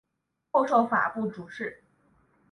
[0.49, 1.83] 后授法部主事。